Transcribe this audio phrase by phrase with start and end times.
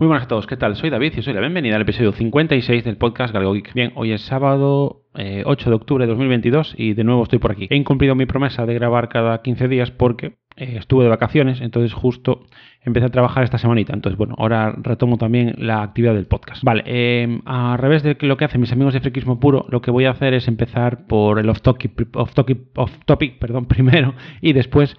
[0.00, 0.76] Muy buenas a todos, ¿qué tal?
[0.76, 3.74] Soy David y os doy la bienvenida al episodio 56 del podcast Galgo Geek.
[3.74, 7.52] Bien, hoy es sábado 8 eh, de octubre de 2022 y de nuevo estoy por
[7.52, 7.66] aquí.
[7.68, 11.92] He incumplido mi promesa de grabar cada 15 días porque eh, estuve de vacaciones, entonces
[11.92, 12.46] justo
[12.82, 13.92] empecé a trabajar esta semanita.
[13.92, 16.64] Entonces, bueno, ahora retomo también la actividad del podcast.
[16.64, 19.90] Vale, eh, a revés de lo que hacen mis amigos de Friquismo Puro, lo que
[19.90, 24.54] voy a hacer es empezar por el off-topic, off -topic, off -topic, perdón, primero y
[24.54, 24.96] después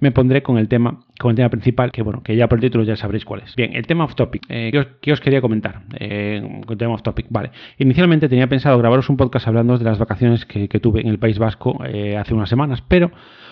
[0.00, 2.62] me pondré con el tema, con el tema principal, que bueno, que ya por el
[2.62, 3.54] título ya sabréis cuál es.
[3.54, 4.42] Bien, el tema off topic.
[4.48, 5.82] Eh, ¿qué, os, quería comentar?
[5.98, 7.26] Eh, el tema off topic.
[7.30, 7.50] Vale.
[7.78, 11.38] Inicialmente tenía pensado grabaros un podcast hablando de las vacaciones que, tuve en el País
[11.38, 13.10] Vasco eh, hace unas semanas, pero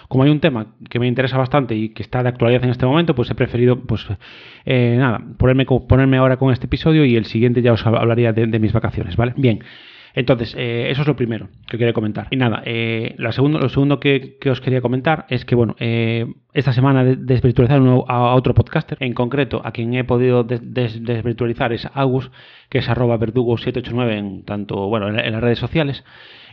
[0.08, 2.86] como hay un tema que me interesa bastante y que está de actualidad en este
[2.86, 4.06] momento, pues he preferido, pues
[4.64, 8.46] eh, nada, ponerme, ponerme ahora con este episodio y el siguiente ya os hablaría de,
[8.46, 9.34] de mis vacaciones, ¿vale?
[9.36, 9.60] Bien.
[10.14, 12.28] Entonces, eh, eso es lo primero que quería comentar.
[12.30, 16.26] Y nada, eh, lo segundo, lo segundo que, os quería comentar es que, bueno, eh,
[16.54, 22.30] esta semana desvirtualizar a otro podcaster, en concreto a quien he podido desvirtualizar es Agus,
[22.68, 26.04] que es arroba verdugo789 en tanto, bueno, en las redes sociales.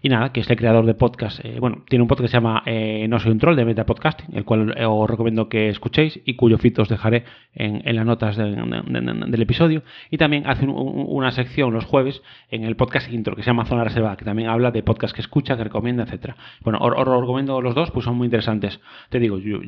[0.05, 1.43] Y nada, que es el creador de podcast.
[1.43, 4.37] Eh, bueno, tiene un podcast que se llama eh, No soy un troll de Metapodcasting,
[4.37, 7.23] el cual eh, os recomiendo que escuchéis y cuyo fit os dejaré
[7.55, 9.81] en, las notas del episodio.
[10.11, 12.21] Y también hace una sección los jueves
[12.51, 15.21] en el podcast intro que se llama Zona Reservada, que también habla de podcast que
[15.21, 16.35] escucha, que recomienda, etcétera.
[16.61, 18.79] Bueno, os, recomiendo los dos, pues son muy interesantes.
[19.09, 19.63] Te digo, yo,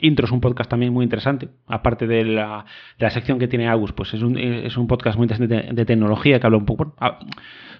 [0.00, 2.64] intro es un podcast también muy interesante, aparte de la,
[3.10, 6.46] sección que tiene Agus, pues es un, es un podcast muy interesante de, tecnología que
[6.46, 6.94] habla un poco.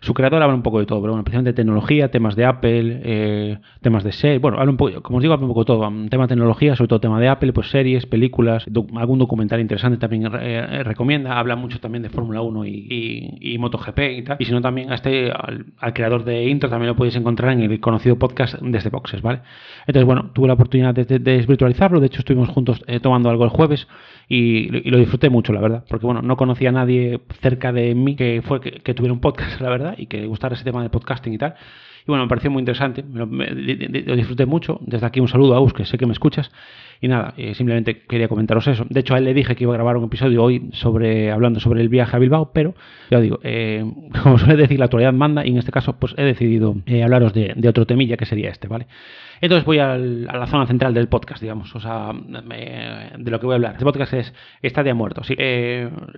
[0.01, 3.01] su creador habla un poco de todo, pero bueno, especialmente de tecnología temas de Apple,
[3.05, 4.41] eh, temas de series.
[4.41, 5.89] Bueno, hablo un poco, como os digo, hablo un poco de todo.
[5.89, 9.99] Un tema de tecnología, sobre todo tema de Apple, pues series, películas, algún documental interesante
[9.99, 11.39] también eh, recomienda.
[11.39, 14.37] Habla mucho también de Fórmula 1 y, y, MotoGP y tal.
[14.39, 17.61] Y si no, también a este, al, creador de Intro también lo podéis encontrar en
[17.61, 19.41] el conocido podcast desde Boxes, ¿vale?
[19.87, 21.43] Entonces, bueno, tuve la oportunidad de, desvirtualizarlo.
[21.43, 23.89] De hecho, estuvimos juntos eh, tomando algo el jueves
[24.29, 25.85] y, lo disfruté mucho, la verdad.
[25.89, 29.61] Porque, bueno, no conocía a nadie cerca de mí que, fue, que, tuviera un podcast,
[29.61, 31.55] la verdad, y que gustara ese tema de podcasting y tal.
[32.03, 33.27] Y bueno, me pareció muy interesante, lo,
[34.17, 34.81] disfruté mucho.
[34.83, 36.51] Desde aquí un saludo a Us, que sé que me escuchas.
[37.03, 38.87] Y nada, eh, simplemente quería comentaros eso.
[38.89, 41.59] De hecho, a él le dije que iba a grabar un episodio hoy sobre hablando
[41.59, 42.77] sobre el viaje a Bilbao, pero
[43.11, 43.85] ya digo, eh,
[44.23, 47.35] como suele decir, la actualidad manda y en este caso pues he decidido eh, hablaros
[47.35, 48.87] de, otro temilla que sería este, ¿vale?
[49.41, 53.55] Entonces voy a la zona central del podcast, digamos, o sea, de lo que voy
[53.55, 53.73] a hablar.
[53.73, 54.33] Este podcast es
[54.63, 55.25] Stadia muerto.
[55.25, 55.35] Sí,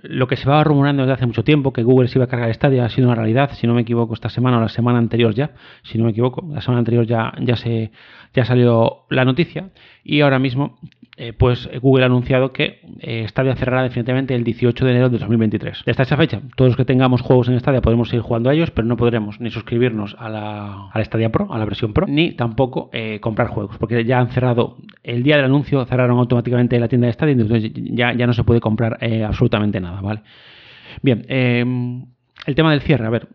[0.03, 2.53] lo que se va rumorando desde hace mucho tiempo, que Google se iba a cargar
[2.53, 5.33] Stadia, ha sido una realidad, si no me equivoco, esta semana o la semana anterior
[5.33, 7.89] ya, si no me equivoco, la semana anterior ya, ya, se,
[8.35, 9.71] ya salió la noticia
[10.05, 10.77] y ahora mismo
[11.17, 15.17] eh, pues Google ha anunciado que eh, Stadia cerrará definitivamente el 18 de enero de
[15.17, 15.83] 2023.
[15.85, 18.71] Desde esa fecha, todos los que tengamos juegos en Stadia podemos seguir jugando a ellos,
[18.71, 22.33] pero no podremos ni suscribirnos a la, a Stadia Pro, a la versión Pro, ni
[22.33, 26.89] tampoco eh, comprar juegos, porque ya han cerrado, el día del anuncio cerraron automáticamente la
[26.89, 30.21] tienda de Stadia, entonces ya, ya no se puede comprar absolutamente nada, ¿vale?
[31.01, 31.25] Bien,
[32.45, 33.27] el tema del cierre, a ver,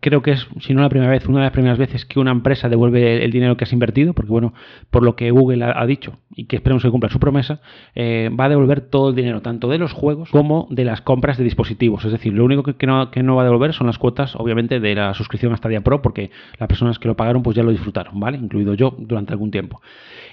[0.00, 2.30] creo que es, si no la primera vez, una de las primeras veces que una
[2.30, 4.52] empresa devuelve el dinero que has invertido, porque bueno,
[4.90, 7.60] por lo que Google ha, dicho y que esperemos que cumpla su promesa,
[7.94, 11.38] eh, va a devolver todo el dinero, tanto de los juegos como de las compras
[11.38, 12.04] de dispositivos.
[12.04, 14.80] Es decir, lo único que, no, que no va a devolver son las cuotas, obviamente,
[14.80, 17.70] de la suscripción a Stadia Pro, porque las personas que lo pagaron pues ya lo
[17.70, 18.38] disfrutaron, ¿vale?
[18.38, 19.80] Incluido yo durante algún tiempo.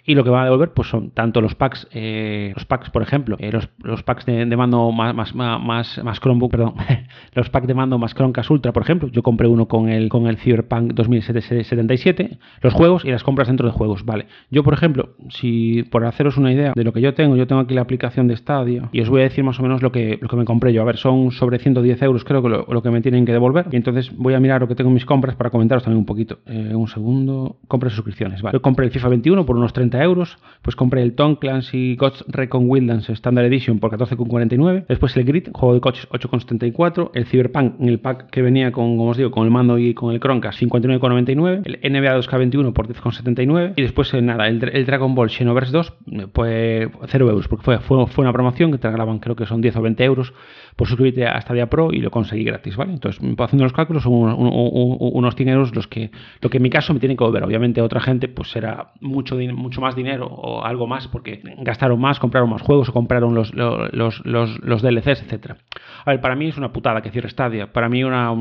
[0.06, 3.02] Y lo que va a devolver pues son tanto los packs, eh, los packs, por
[3.02, 6.76] ejemplo, eh, los, los, packs de, mando más, más, más, más Chromebook, perdón,
[7.34, 9.10] los packs de mando más Chromecast Ultra, por ejemplo.
[9.10, 13.68] Yo compré uno con el, con el Cyberpunk 2077, los juegos y las compras dentro
[13.68, 14.28] de juegos, ¿vale?
[14.50, 17.62] Yo, por ejemplo, si por haceros una idea de lo que yo tengo, yo tengo
[17.62, 20.20] aquí la aplicación de Stadia y os voy a decir más o menos lo que,
[20.38, 20.82] me compré yo.
[20.82, 23.68] A ver, son sobre 110 euros creo que lo, que me tienen que devolver.
[23.72, 26.06] Y entonces voy a mirar lo que tengo en mis compras para comentaros también un
[26.06, 26.40] poquito.
[26.46, 27.58] Eh, un segundo.
[27.68, 28.54] Compras suscripciones, ¿vale?
[28.54, 32.22] Yo compré el FIFA 21 por unos 30 euros, pues compré el Tom Clancy Ghost
[32.28, 34.86] Recon Wildlands Standard Edition por 14,49.
[34.88, 37.12] Después el Grid, juego de coches 8,74.
[37.14, 39.94] El Cyberpunk en el pack que venía con, como os digo, con el mando y
[39.94, 41.62] con el Chromecast 59,99.
[41.66, 43.74] El NBA 2K21 por 10,79.
[43.76, 45.94] Y después, eh, nada, el, Dragon Ball Xenoverse 2,
[46.34, 49.62] pues 0 euros, porque fue, fue, fue, una promoción que te regalaban, creo que son
[49.62, 50.34] 10 o 20 euros
[50.76, 52.94] por suscribirte a Stadia Pro y lo conseguí gratis, ¿vale?
[52.94, 57.00] Entonces, haciendo los cálculos, son unos, dineros los que, lo que en mi caso me
[57.00, 57.44] tienen que volver.
[57.44, 62.20] Obviamente, otra gente, pues será mucho, mucho más dinero o algo más porque gastaron más,
[62.20, 65.58] compraron más juegos o compraron los, los, los, los DLCs, etcétera.
[66.06, 67.74] A ver, para mí es una putada que cierre Stadia.
[67.74, 68.32] Para mí una,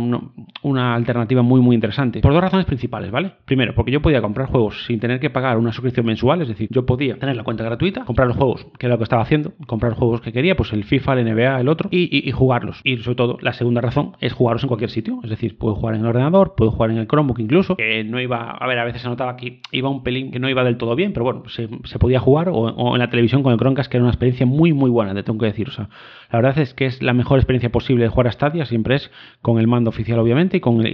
[0.63, 2.21] una, alternativa muy, muy interesante.
[2.21, 3.33] Por dos razones principales, ¿vale?
[3.45, 6.69] Primero, porque yo podía comprar juegos sin tener que pagar una suscripción mensual, es decir,
[6.71, 9.53] yo podía tener la cuenta gratuita, comprar los juegos, que era lo que estaba haciendo,
[9.67, 12.81] comprar los juegos que quería, pues el FIFA, el NBA, el otro, y, jugarlos.
[12.85, 15.19] Y sobre todo, la segunda razón es jugarlos en cualquier sitio.
[15.25, 18.21] Es decir, puedo jugar en el ordenador, puedo jugar en el Chromebook incluso, que no
[18.21, 20.77] iba, a ver, a veces se notaba que iba un pelín que no iba del
[20.77, 21.69] todo bien, pero bueno, se,
[21.99, 24.91] podía jugar o, en la televisión con el Chromecast, que era una experiencia muy, muy
[24.91, 25.69] buena, te tengo que decir.
[25.69, 25.89] O sea,
[26.31, 29.11] la verdad es que es la mejor experiencia posible de jugar a Stadia, siempre es
[29.43, 30.93] con el mando oficial, obviamente, y con el,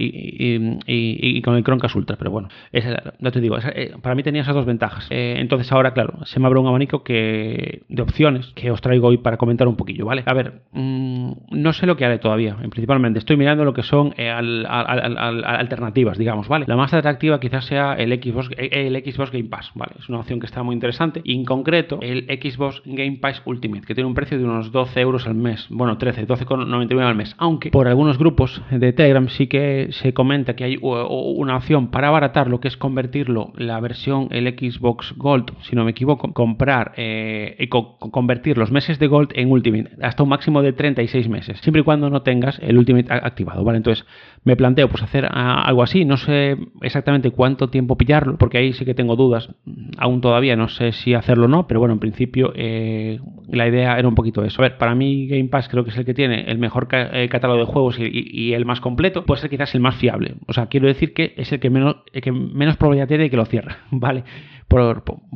[0.87, 2.17] y, con el Chromecast Ultra.
[2.17, 5.07] Pero bueno, ya te digo, eh, para mí tenía esas dos ventajas.
[5.09, 9.07] Eh, entonces ahora, claro, se me abre un abanico que, de opciones que os traigo
[9.07, 10.23] hoy para comentar un poquillo, ¿vale?
[10.25, 13.19] A ver, mm, no sé lo que haré todavía, principalmente.
[13.19, 16.65] Estoy mirando lo que son eh, alternativas, digamos, ¿vale?
[16.67, 19.93] La más atractiva quizás sea el Xbox, el Xbox Game Pass, ¿vale?
[19.99, 21.21] Es una opción que está muy interesante.
[21.23, 24.99] Y en concreto, el Xbox Game Pass Ultimate, que tiene un precio de unos 12
[25.01, 25.67] euros al mes.
[25.69, 27.35] Bueno, 13, 12,99 al mes.
[27.37, 32.07] Aunque por algunos grupos de Telegram sí que se comenta que hay una opción para
[32.07, 37.55] abaratarlo, que es convertirlo, la versión, el Xbox Gold, si no me equivoco, comprar eh,
[37.59, 41.81] y convertir los meses de Gold en Ultimate hasta un máximo de 36 meses, siempre
[41.81, 43.77] y cuando no tengas el Ultimate activado, ¿vale?
[43.77, 44.05] Entonces
[44.43, 48.73] me planteo pues hacer ah, algo así, no sé exactamente cuánto tiempo pillarlo, porque ahí
[48.73, 49.49] sí que tengo dudas,
[49.97, 53.19] aún todavía no sé si hacerlo o no, pero bueno, en principio eh,
[53.49, 54.61] la idea era un poquito eso.
[54.61, 57.27] A ver, para mí Game Pass creo que es el que tiene el mejor eh,
[57.29, 60.35] catálogo de juegos y, el más completo, puede ser quizás el más fiable.
[60.47, 63.29] O sea, quiero decir que es el que menos, el que menos probabilidad tiene de
[63.29, 64.23] que lo cierre, ¿vale?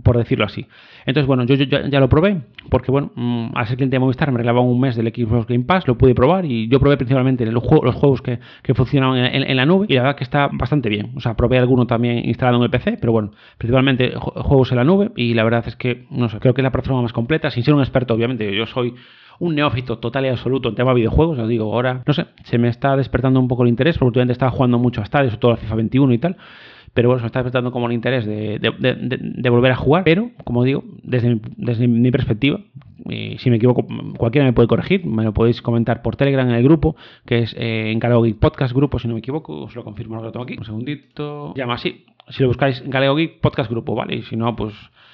[0.03, 0.65] Por, decirlo así.
[1.05, 4.37] Entonces, bueno, yo, ya lo probé, porque bueno, mm, al ser cliente de Movistar me
[4.37, 7.63] regalaban un mes del Xbox Game Pass, lo pude probar y yo probé principalmente los,
[7.63, 10.89] juegos, los juegos que, que funcionaban en, la nube y la verdad que está bastante
[10.89, 11.11] bien.
[11.15, 14.83] O sea, probé alguno también instalado en el PC, pero bueno, principalmente juegos en la
[14.83, 17.51] nube y la verdad es que, no sé, creo que es la plataforma más completa,
[17.51, 18.95] sin ser un experto, obviamente, yo soy
[19.39, 21.37] un neófito total y absoluto en tema de videojuegos.
[21.37, 24.33] Os digo, ahora, no sé, se me está despertando un poco el interés, porque últimamente
[24.33, 26.37] estaba jugando mucho a Stadia, todo a FIFA 21 y tal
[26.97, 30.63] pero bueno, se me está despertando como el interés de, volver a jugar, pero como
[30.63, 32.59] digo, desde, desde mi perspectiva,
[33.07, 33.85] y si me equivoco,
[34.17, 36.95] cualquiera me puede corregir, me lo podéis comentar por Telegram en el grupo,
[37.27, 40.19] que es eh, en Galego Geek Podcast Grupo, si no me equivoco, os lo confirmo
[40.19, 44.15] lo tengo aquí, un segundito, llama así, si lo buscáis Galego Geek Podcast Grupo, ¿vale?
[44.15, 44.73] Y si no, pues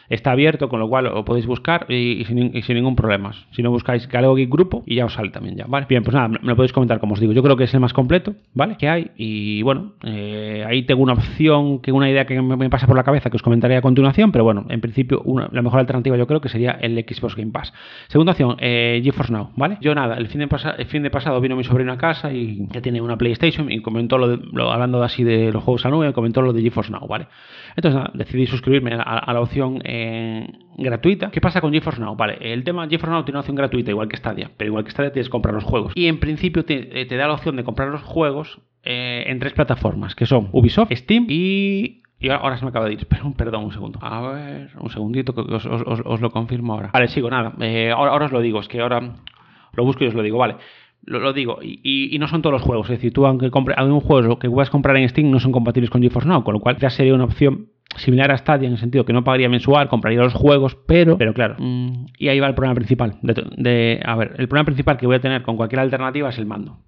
[0.09, 3.31] está abierto, con lo cual lo podéis buscar y, sin, ningún problema.
[3.51, 5.85] Si no buscáis Galego Geek Grupo y ya os sale también ya, ¿vale?
[5.89, 7.33] Bien, pues nada, me lo podéis comentar, como os digo.
[7.33, 8.77] Yo creo que es el más completo, ¿vale?
[8.77, 9.11] Que hay.
[9.15, 13.03] Y bueno, eh, ahí tengo una opción, que una idea que me, pasa por la
[13.03, 16.41] cabeza que os comentaré a continuación, pero bueno, en principio la mejor alternativa yo creo
[16.41, 17.73] que sería el Xbox Game Pass.
[18.07, 19.77] Segunda opción, eh, GeForce Now, ¿vale?
[19.81, 22.67] Yo nada, el fin de, el fin de pasado vino mi sobrino a casa y
[22.71, 26.11] ya tiene una PlayStation y comentó lo, de, hablando así de los juegos a nube,
[26.13, 27.27] comentó lo de GeForce Now, ¿vale?
[27.75, 30.47] Entonces nada, decidí suscribirme a, la opción eh,
[30.77, 31.31] gratuita.
[31.31, 32.15] ¿Qué pasa con GeForce Now?
[32.15, 34.91] Vale, el tema GeForce Now tiene una opción gratuita, igual que Stadia, pero igual que
[34.91, 35.93] Stadia tienes que comprar los juegos.
[35.95, 39.53] Y en principio te, eh, da la opción de comprar los juegos eh, en tres
[39.53, 43.65] plataformas, que son Ubisoft, Steam y y ahora se me acaba de ir, pero perdón,
[43.65, 43.99] un segundo.
[44.01, 46.89] A ver, un segundito que os, lo confirmo ahora.
[46.93, 47.53] Vale, sigo, nada.
[47.93, 49.01] ahora, os lo digo, es que ahora
[49.73, 50.55] lo busco y os lo digo, vale.
[51.05, 52.89] Lo, digo, y, no son todos los juegos.
[52.89, 55.89] Es decir, tú aunque compres un juego que puedas comprar en Steam no son compatibles
[55.89, 57.67] con GeForce Now, con lo cual ya sería una opción
[57.97, 61.33] similar a Stadia en el sentido que no pagaría mensual, compraría los juegos, pero, pero
[61.33, 63.19] claro, mm, y ahí va el problema principal.
[63.21, 66.45] De, a ver, el problema principal que voy a tener con cualquier alternativa es el
[66.45, 66.79] mando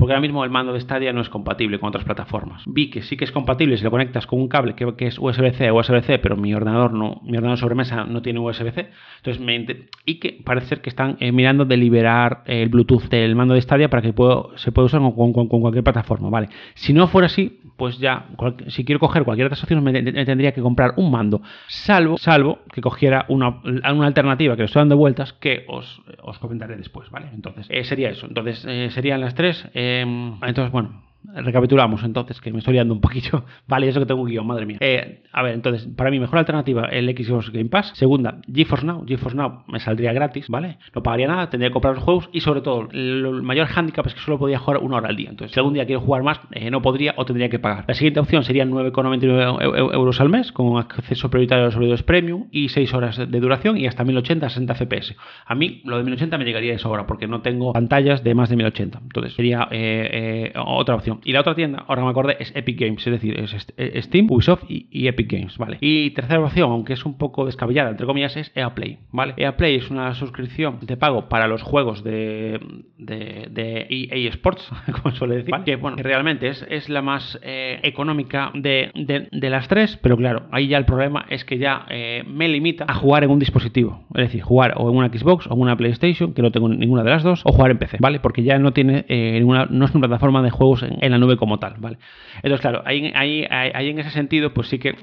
[0.00, 2.62] porque ahora mismo el mando de Stadia no es compatible con otras plataformas.
[2.64, 5.70] Vi que sí que es compatible si lo conectas con un cable que, es USB-C
[5.70, 8.88] o USB-C, pero mi ordenador no, mi ordenador sobremesa no tiene USB-C.
[9.18, 9.66] Entonces me
[10.06, 13.60] y que parece ser que están eh, mirando de liberar el Bluetooth del mando de
[13.60, 16.48] Stadia para que puedo, se pueda usar con, cualquier plataforma, ¿vale?
[16.72, 18.24] Si no fuera así, pues ya,
[18.68, 22.80] si quiero coger cualquier otra opción me, tendría que comprar un mando, salvo, salvo que
[22.80, 27.28] cogiera una, una alternativa que le estoy dando vueltas que os, os comentaré después, ¿vale?
[27.34, 28.26] Entonces, eh, sería eso.
[28.26, 29.68] Entonces, eh, serían las tres.
[30.00, 33.44] Entonces, bueno, Recapitulamos entonces, que me estoy liando un poquito.
[33.68, 34.78] Vale, eso que tengo un guion, madre mía.
[34.80, 37.92] Eh, a ver, entonces, para mí, mejor alternativa el Xbox Game Pass.
[37.94, 39.04] Segunda, GeForce Now.
[39.06, 40.78] GeForce Now me saldría gratis, ¿vale?
[40.94, 44.14] No pagaría nada, tendría que comprar los juegos y sobre todo, el mayor handicap es
[44.14, 45.30] que solo podía jugar una hora al día.
[45.30, 47.84] Entonces, si algún día quiero jugar más, eh, no podría o tendría que pagar.
[47.86, 52.48] La siguiente opción sería 9,99 euros al mes con acceso prioritario a los servidores premium
[52.50, 55.16] y 6 horas de duración y hasta 1080 60 FPS.
[55.44, 58.48] A mí, lo de 1080 me llegaría de sobra porque no tengo pantallas de más
[58.48, 59.00] de 1080.
[59.02, 61.09] Entonces, sería eh, otra opción.
[61.24, 64.26] Y la otra tienda, ahora me acordé, es Epic Games, es decir, es eh, Steam,
[64.30, 65.78] Ubisoft y, Epic Games, ¿vale?
[65.80, 69.34] Y tercera opción, aunque es un poco descabellada, entre comillas, es EA Play, ¿vale?
[69.36, 72.60] EA Play es una suscripción de pago para los juegos de,
[72.98, 74.70] de, EA Sports,
[75.02, 79.66] como suele decir, que, bueno, realmente es, es la más eh, económica de, de, las
[79.68, 83.24] tres, pero claro, ahí ya el problema es que ya eh, me limita a jugar
[83.24, 86.42] en un dispositivo, es decir, jugar o en una Xbox o en una PlayStation, que
[86.42, 88.20] no tengo ninguna de las dos, o jugar en PC, ¿vale?
[88.20, 91.58] Porque ya no tiene ninguna, no es una plataforma de juegos en la nube como
[91.58, 91.98] tal, ¿vale?
[92.36, 94.94] Entonces, claro, ahí, ahí, ahí en ese sentido, pues sí que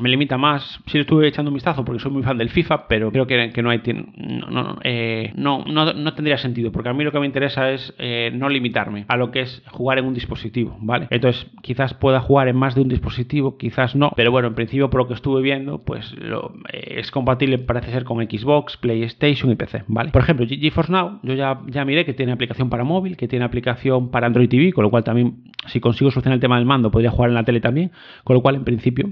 [0.00, 0.80] me limita más.
[0.86, 3.62] Sí estuve echando un vistazo porque soy muy fan del FIFA, pero creo que, que
[3.62, 3.80] no hay
[4.16, 7.94] no, eh, no, no, no, tendría sentido, porque a mí lo que me interesa es
[7.98, 11.06] eh, no limitarme a lo que es jugar en un dispositivo, ¿vale?
[11.10, 14.90] Entonces, quizás pueda jugar en más de un dispositivo, quizás no, pero bueno, en principio
[14.90, 19.50] por lo que estuve viendo, pues lo, eh, es compatible, parece ser con Xbox, PlayStation
[19.50, 20.10] y PC, ¿vale?
[20.10, 23.44] Por ejemplo, GeForce Now, yo ya, ya miré que tiene aplicación para móvil, que tiene
[23.44, 26.90] aplicación para Android TV, con lo cual también, si consigo solucionar el tema del mando,
[26.90, 27.90] podría jugar en la tele también,
[28.24, 29.08] con lo cual en principio,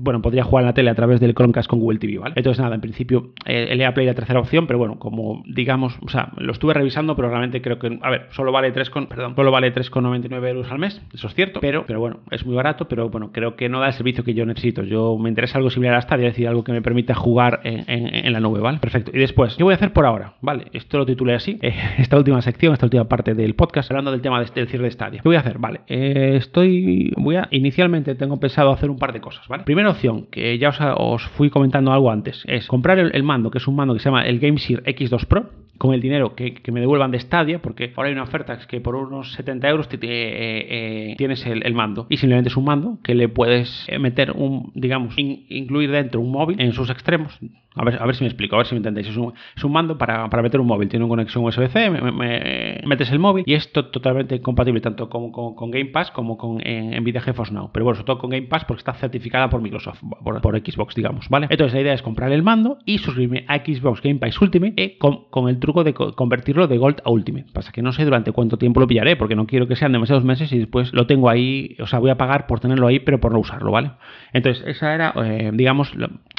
[0.00, 2.34] bueno, podría jugar en la tele a través del Chromecast con Google TV, ¿vale?
[2.36, 6.08] Entonces, nada, en principio, el EA Play la tercera opción, pero bueno, como digamos, o
[6.08, 9.34] sea, lo estuve revisando, pero realmente creo que, a ver, solo vale 3 con, perdón,
[9.36, 12.88] solo vale 3,99 euros al mes, eso es cierto, pero, pero bueno, es muy barato,
[12.88, 14.82] pero bueno, creo que no da el servicio que yo necesito.
[14.82, 17.84] Yo me interesa algo similar a Stadia, es decir, algo que me permita jugar en,
[17.88, 18.78] en, la nube, ¿vale?
[18.78, 19.10] Perfecto.
[19.14, 20.34] Y después, ¿qué voy a hacer por ahora?
[20.40, 24.10] Vale, esto lo titulé así, eh, esta última sección, esta última parte del podcast, hablando
[24.10, 25.20] del tema del cierre de Stadia.
[25.22, 25.58] ¿Qué voy a hacer?
[25.58, 29.64] Vale, eh, estoy, voy a, inicialmente tengo pensado hacer un par de cosas, ¿vale?
[29.64, 33.58] Primera opción, que ya os, os fui comentando algo antes, es comprar el, mando, que
[33.58, 35.50] es un mando que se llama el GameSear X2 Pro,
[35.82, 38.94] con el dinero que, me devuelvan de Stadia, porque ahora hay una oferta que por
[38.94, 42.06] unos 70 euros eh, eh, tienes el, mando.
[42.08, 46.30] Y simplemente es un mando que le puedes eh, meter un, digamos, incluir dentro un
[46.30, 47.36] móvil en sus extremos,
[47.74, 49.08] a ver, a ver si me explico, a ver si me entendéis.
[49.08, 50.88] Es un, es un mando para, para, meter un móvil.
[50.88, 55.70] Tiene una conexión USB-C, me, metes el móvil y es totalmente compatible tanto con, con,
[55.70, 57.70] Game Pass como con Nvidia GeForce Now.
[57.72, 59.91] Pero bueno, sobre todo con Game Pass porque está certificada por Microsoft,
[60.22, 61.46] por, Xbox, digamos, ¿vale?
[61.50, 64.98] Entonces la idea es comprar el mando y suscribirme a Xbox Game Pass Ultimate eh,
[64.98, 67.46] con, con, el truco de convertirlo de Gold a Ultimate.
[67.52, 70.24] Pasa que no sé durante cuánto tiempo lo pillaré porque no quiero que sean demasiados
[70.24, 73.20] meses y después lo tengo ahí, o sea, voy a pagar por tenerlo ahí pero
[73.20, 73.92] por no usarlo, ¿vale?
[74.32, 75.92] Entonces esa era, eh, digamos,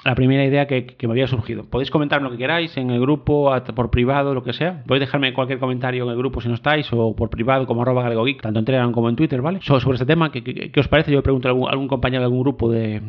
[0.06, 1.64] la primera idea que, me había surgido.
[1.70, 4.84] Podéis comentar lo que queráis en el grupo, por privado, lo que sea.
[4.86, 8.04] Podéis dejarme cualquier comentario en el grupo si no estáis, o por privado como arroba
[8.04, 9.60] galgogeek, tanto en Telegram como en Twitter, ¿vale?
[9.62, 11.12] sobre este tema, ¿qué, os parece?
[11.12, 13.02] Yo pregunté a algún, compañero de algún grupo de,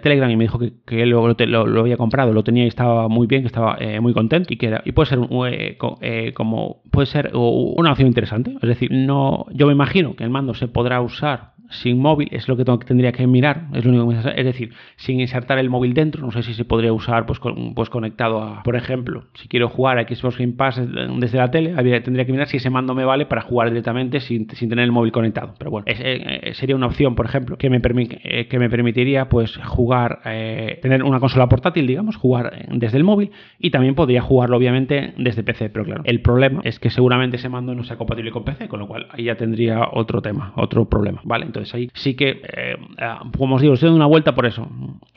[0.00, 1.26] Telegram y me dijo que, él lo,
[1.66, 4.56] lo, había comprado, lo tenía y estaba muy bien, que estaba eh, muy contento y
[4.56, 8.54] que era, y puede ser eh, eh, como puede ser una opción interesante.
[8.62, 12.48] Es decir, no, yo me imagino que el mando se podrá usar sin móvil, es
[12.48, 15.58] lo que, tengo, tendría que mirar, es lo único que me Es decir, sin insertar
[15.58, 17.40] el móvil dentro, no sé si se podría usar pues,
[17.74, 20.80] pues conectado a, por ejemplo, si quiero jugar a Xbox Game Pass
[21.18, 24.46] desde la tele, tendría que mirar si ese mando me vale para jugar directamente sin,
[24.46, 25.54] tener el móvil conectado.
[25.58, 27.80] Pero bueno, eh, eh, sería una opción, por ejemplo, que me,
[28.24, 33.30] eh, que me permitiría pues jugar, tener una consola portátil, digamos, jugar desde el móvil
[33.58, 37.48] y también podría jugarlo obviamente desde PC, pero claro, el problema es que seguramente ese
[37.48, 40.88] mando no sea compatible con PC, con lo cual ahí ya tendría otro tema, otro
[40.88, 41.46] problema, ¿vale?
[41.46, 44.68] Entonces ahí sí que, eh, eh, como os digo, estoy dando una vuelta por eso.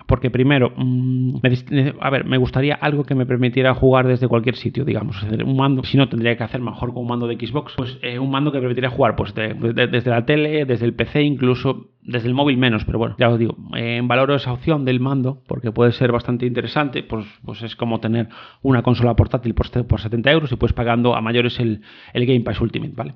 [0.07, 1.37] Porque primero, mm,
[1.99, 5.21] a ver, me gustaría algo que me permitiera jugar desde cualquier sitio, digamos.
[5.23, 7.73] Un mando, si no, tendría que hacer mejor con un mando de Xbox.
[7.75, 11.23] Pues eh, un mando que me permitiría jugar pues desde la tele, desde el PC,
[11.23, 12.85] incluso desde el móvil menos.
[12.85, 13.55] Pero bueno, ya os digo,
[14.03, 17.01] valoro esa opción del mando porque puede ser bastante interesante.
[17.01, 18.29] Pues, pues es como tener
[18.61, 21.81] una consola portátil por, por 70 euros y pues pagando a mayores el
[22.13, 23.15] Game Pass Ultimate, ¿vale?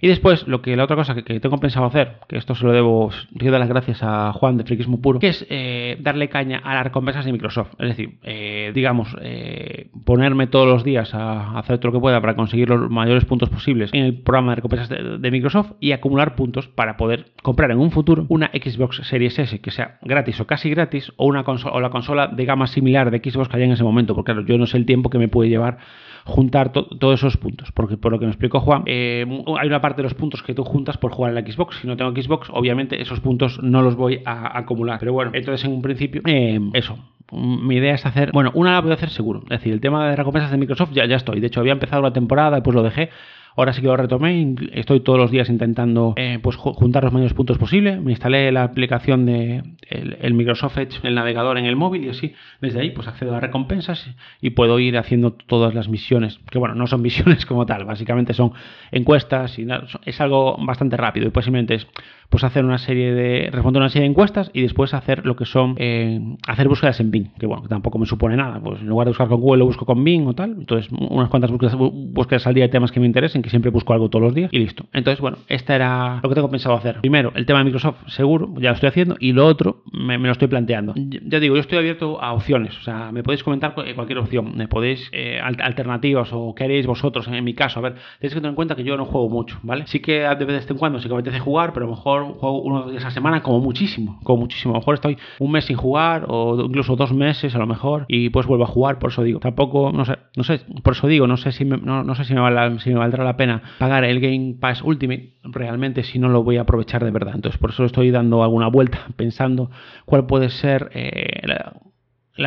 [0.00, 2.72] Y después, lo que la otra cosa que, tengo pensado hacer, que esto se lo
[2.72, 6.60] debo, río de las gracias a Juan de Friquismo Puro, que es eh, darle caña
[6.62, 7.72] a las recompensas de Microsoft.
[7.78, 12.20] Es decir, eh, digamos, eh, ponerme todos los días a hacer todo lo que pueda
[12.20, 16.36] para conseguir los mayores puntos posibles en el programa de recompensas de, Microsoft y acumular
[16.36, 20.46] puntos para poder comprar en un futuro una Xbox Series S que sea gratis o
[20.46, 23.66] casi gratis o, una consola, o la consola de gama similar de Xbox que haya
[23.66, 24.14] en ese momento.
[24.14, 25.78] Porque claro, yo no sé el tiempo que me puede llevar
[26.24, 27.72] juntar todos esos puntos.
[27.72, 29.24] Porque por lo que me explicó Juan, eh,
[29.58, 31.78] hay una parte de los puntos que tú juntas por jugar en la Xbox.
[31.80, 34.98] Si no tengo Xbox, obviamente esos puntos no los voy a acumular.
[34.98, 36.98] Pero bueno, entonces en un principio, eh, eso.
[37.30, 39.40] Mi idea es hacer, bueno, una la voy a hacer seguro.
[39.44, 41.40] Es decir, el tema de recompensas de Microsoft ya, ya estoy.
[41.40, 43.10] De hecho, había empezado la temporada y pues lo dejé.
[43.58, 47.34] Ahora sí que lo retomé, estoy todos los días intentando eh, pues juntar los mayores
[47.34, 48.00] puntos posibles.
[48.00, 52.34] Me instalé la aplicación de el, Microsoft Edge, el navegador en el móvil y así
[52.60, 56.76] desde ahí pues accedo a recompensas y puedo ir haciendo todas las misiones, que bueno,
[56.76, 58.52] no son misiones como tal, básicamente son
[58.92, 59.66] encuestas y
[60.04, 61.88] es algo bastante rápido y simplemente es
[62.30, 65.46] pues hacer una serie de responder una serie de encuestas y después hacer lo que
[65.46, 69.06] son eh, hacer búsquedas en Bing que bueno tampoco me supone nada pues en lugar
[69.06, 70.50] de buscar con Google lo busco con Bing o tal.
[70.58, 73.92] Entonces unas cuantas búsquedas, búsquedas al día de temas que me interesen que siempre busco
[73.92, 74.86] algo todos los días y listo.
[74.92, 77.00] Entonces bueno esta era lo que tengo pensado hacer.
[77.00, 80.32] Primero el tema de Microsoft seguro ya lo estoy haciendo y lo otro me, lo
[80.32, 80.94] estoy planteando.
[80.96, 84.68] Ya digo yo estoy abierto a opciones o sea me podéis comentar cualquier opción me
[84.68, 87.78] podéis eh, alternativas o queréis vosotros en mi caso.
[87.78, 90.28] A ver tenéis que tener en cuenta que yo no juego mucho vale sí que
[90.38, 92.90] de vez en cuando sí que me apetece jugar pero a lo mejor juego uno
[92.90, 94.74] días a la semana, como muchísimo, como muchísimo.
[94.74, 98.06] A lo mejor estoy un mes sin jugar o incluso dos meses a lo mejor
[98.08, 99.40] y pues vuelvo a jugar, por eso digo.
[99.40, 102.34] Tampoco, no sé, no sé, por eso digo, no sé si me, no, sé si
[102.34, 106.42] me, si me valdrá la pena pagar el Game Pass Ultimate realmente si no lo
[106.42, 107.34] voy a aprovechar de verdad.
[107.34, 109.70] Entonces por eso estoy dando alguna vuelta pensando
[110.04, 111.42] cuál puede ser eh,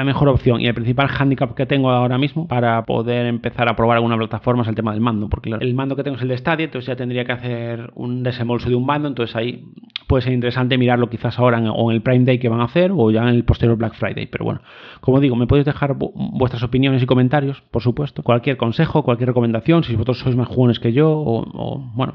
[0.06, 3.98] mejor opción y el principal handicap que tengo ahora mismo para poder empezar a probar
[3.98, 6.38] alguna plataforma es el tema del mando, porque el mando que tengo es el de
[6.38, 9.66] Stadia, entonces ya tendría que hacer un desembolso de un mando, entonces ahí
[10.08, 12.66] puede ser interesante mirarlo quizás ahora en, o en el Prime Day que van a
[12.66, 14.62] hacer o ya en el posterior Black Friday, pero bueno,
[15.02, 19.84] como digo, me podéis dejar vuestras opiniones y comentarios, por supuesto, cualquier consejo, cualquier recomendación,
[19.84, 22.14] si vosotros sois más jóvenes que yo o, bueno,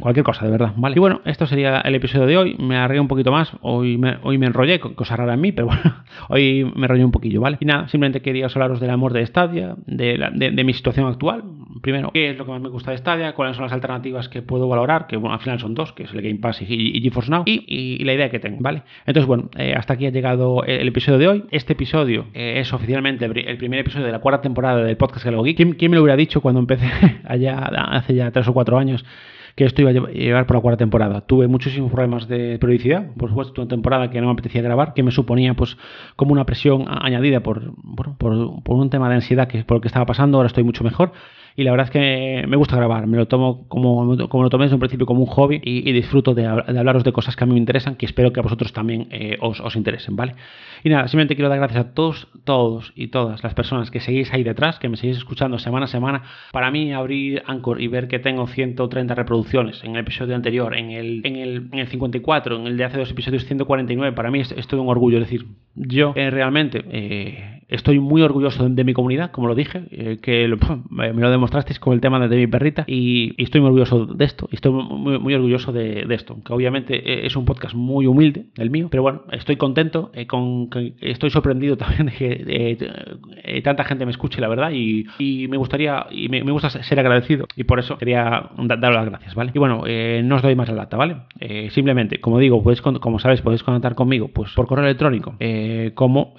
[0.00, 0.96] cualquier cosa, de verdad, ¿vale?
[0.96, 4.18] Y bueno, esto sería el episodio de hoy, me arreglé un poquito más, hoy me,
[4.22, 5.82] hoy me enrollé, cosa rara en mí, pero bueno,
[6.28, 7.58] hoy me rollo un poquillo, ¿vale?
[7.60, 11.44] Y nada, simplemente quería hablaros del amor de Stadia, de, mi situación actual.
[11.82, 14.42] Primero, qué es lo que más me gusta de Stadia, cuáles son las alternativas que
[14.42, 17.30] puedo valorar, que bueno, al final son dos, que es el Game Pass y, GeForce
[17.30, 18.82] Now, y, la idea que tengo, ¿vale?
[19.06, 21.44] Entonces, bueno, eh, hasta aquí ha llegado el, episodio de hoy.
[21.50, 25.42] Este episodio eh, es oficialmente el, primer episodio de la cuarta temporada del podcast Galgo
[25.42, 25.56] Geek.
[25.56, 26.90] ¿Quién, ¿Quién, me lo hubiera dicho cuando empecé
[27.24, 29.04] allá hace ya tres o cuatro años?
[29.54, 31.20] Que esto iba a llevar por la cuarta temporada.
[31.22, 35.02] Tuve muchísimos problemas de periodicidad, por supuesto, una temporada que no me apetecía grabar, que
[35.02, 35.76] me suponía pues
[36.16, 37.72] como una presión añadida por,
[38.18, 41.12] por, un tema de ansiedad que por lo que estaba pasando, ahora estoy mucho mejor
[41.56, 44.64] y la verdad es que me gusta grabar, me lo tomo como, como lo tomé
[44.64, 47.52] desde un principio como un hobby y, disfruto de, hablaros de cosas que a mí
[47.52, 50.34] me interesan, que espero que a vosotros también eh, os, interesen, ¿vale?
[50.82, 54.32] Y nada, simplemente quiero dar gracias a todos, todos y todas las personas que seguís
[54.32, 56.22] ahí detrás, que me seguís escuchando semana a semana.
[56.52, 60.90] Para mí abrir Anchor y ver que tengo 130 reproducciones en el episodio anterior, en
[60.90, 64.40] el, en el, en el 54, en el de hace dos episodios 149, para mí
[64.40, 65.18] es, es todo un orgullo.
[65.18, 69.84] Es decir, yo eh, realmente eh, estoy muy orgulloso de, mi comunidad, como lo dije,
[69.90, 70.48] eh, que
[70.90, 74.48] me lo demostrasteis con el tema de, mi perrita y, estoy muy orgulloso de esto,
[74.52, 78.88] estoy muy, muy orgulloso de, esto, que obviamente es un podcast muy humilde, el mío,
[78.90, 80.68] pero bueno, estoy contento, con,
[81.00, 85.06] estoy sorprendido también de que tanta gente me escuche, la verdad, y,
[85.48, 89.52] me gustaría, y me, gusta ser agradecido, y por eso quería daros las gracias, ¿vale?
[89.54, 89.84] Y bueno,
[90.24, 91.16] no os doy más la lata, ¿vale?
[91.70, 95.36] simplemente, como digo, podéis, como sabéis, podéis contactar conmigo, pues por correo electrónico,
[95.94, 96.34] como,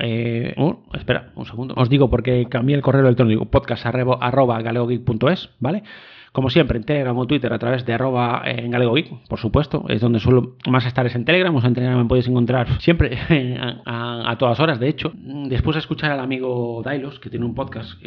[0.93, 1.73] espera, un segundo.
[1.77, 5.83] Os digo porque cambié el correo electrónico podcast arroba galeogeek.es, ¿vale?
[6.31, 9.83] Como siempre, en Telegram o Twitter a través de arroba en Galego Geek, por supuesto,
[9.89, 13.17] es donde suelo más estar es en Telegram, o en Telegram me podéis encontrar siempre
[13.85, 15.11] a, todas horas, de hecho.
[15.13, 18.01] Después de escuchar al amigo Dailos, que tiene un podcast,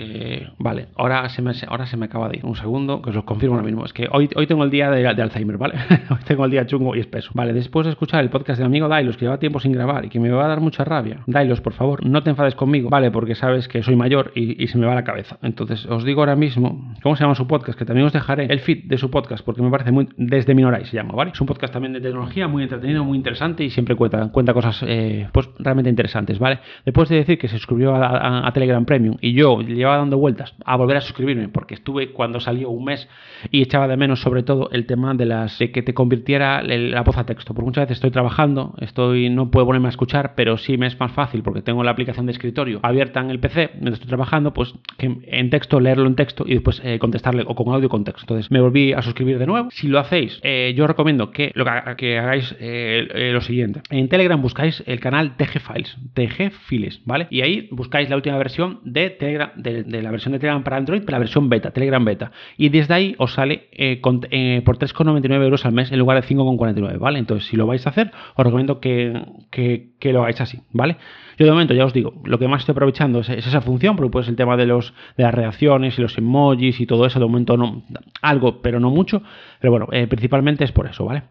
[0.58, 3.26] vale, ahora se, me, ahora se me acaba de ir, un segundo, que os lo
[3.26, 5.74] confirmo ahora mismo, es que hoy, hoy tengo el día de, Alzheimer, ¿vale?
[6.10, 7.30] hoy tengo el día chungo y espeso.
[7.34, 10.08] Vale, después de escuchar el podcast del amigo Dailos, que lleva tiempo sin grabar y
[10.08, 13.10] que me va a dar mucha rabia, Dailos, por favor, no te enfades conmigo, ¿vale?
[13.10, 15.38] Porque sabes que soy mayor y, y se me va la cabeza.
[15.42, 17.78] Entonces, os digo ahora mismo, ¿cómo se llama su podcast?
[17.78, 20.84] Que también os dejaré el feed de su podcast porque me parece muy desde Minoray
[20.84, 21.32] se llama, ¿vale?
[21.32, 24.82] Es un podcast también de tecnología muy entretenido, muy interesante y siempre cuenta, cuenta cosas
[24.86, 26.60] eh, pues realmente interesantes, ¿vale?
[26.84, 30.76] Después de decir que se suscribió a, Telegram Premium y yo llevaba dando vueltas a
[30.76, 33.08] volver a suscribirme porque estuve cuando salió un mes
[33.50, 37.02] y echaba de menos sobre todo el tema de las de que te convirtiera la
[37.02, 40.56] voz a texto, porque muchas veces estoy trabajando, estoy no puedo ponerme a escuchar, pero
[40.56, 43.70] sí me es más fácil porque tengo la aplicación de escritorio abierta en el PC
[43.74, 47.54] mientras estoy trabajando, pues que en texto leerlo en texto y después eh, contestarle o
[47.54, 49.70] con audio con Entonces me volví a suscribir de nuevo.
[49.70, 51.64] Si lo hacéis, eh, yo recomiendo que, lo
[51.96, 53.80] que, hagáis eh, eh, lo siguiente.
[53.90, 57.26] En Telegram buscáis el canal TG Files, TG Files, ¿vale?
[57.30, 61.02] Y ahí buscáis la última versión de Telegram, de, la versión de Telegram para Android,
[61.08, 62.32] la versión beta, Telegram beta.
[62.56, 63.68] Y desde ahí os sale
[64.00, 67.18] por 3,99 euros al mes en lugar de 5,49, ¿vale?
[67.18, 69.14] Entonces, si lo vais a hacer, os recomiendo que,
[69.50, 70.96] que lo hagáis así, ¿vale?
[71.38, 74.10] Yo de momento ya os digo, lo que más estoy aprovechando es, esa función, porque
[74.10, 77.26] pues el tema de los de las reacciones y los emojis y todo eso, de
[77.26, 77.82] momento no
[78.22, 79.22] algo, pero no mucho.
[79.60, 81.24] Pero bueno, eh, principalmente es por eso, ¿vale?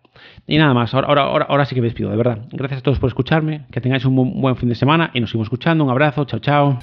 [0.47, 2.39] Y nada más, ahora, ahora, ahora, sí que me despido, de verdad.
[2.51, 5.47] Gracias a todos por escucharme, que tengáis un buen fin de semana y nos seguimos
[5.47, 5.83] escuchando.
[5.83, 6.79] Un abrazo, chao, chao.